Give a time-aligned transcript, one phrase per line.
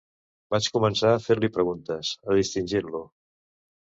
[0.53, 3.03] Vaig començar a fer-li preguntes, a distingir-lo